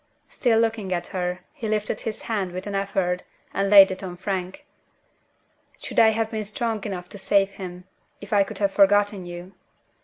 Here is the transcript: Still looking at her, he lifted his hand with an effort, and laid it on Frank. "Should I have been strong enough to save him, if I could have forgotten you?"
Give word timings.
Still 0.29 0.57
looking 0.59 0.91
at 0.91 1.05
her, 1.13 1.41
he 1.53 1.67
lifted 1.67 2.01
his 2.01 2.23
hand 2.23 2.53
with 2.53 2.65
an 2.65 2.73
effort, 2.73 3.23
and 3.53 3.69
laid 3.69 3.91
it 3.91 4.01
on 4.01 4.17
Frank. 4.17 4.65
"Should 5.77 5.99
I 5.99 6.09
have 6.09 6.31
been 6.31 6.43
strong 6.45 6.83
enough 6.85 7.07
to 7.09 7.19
save 7.19 7.51
him, 7.51 7.83
if 8.19 8.33
I 8.33 8.43
could 8.43 8.57
have 8.57 8.71
forgotten 8.73 9.27
you?" 9.27 9.53